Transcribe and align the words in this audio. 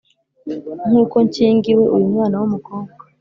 nk'uko 0.87 1.15
nshyingiwe, 1.25 1.83
uyu 1.95 2.11
mwana 2.13 2.35
w'umukobwa 2.41 2.99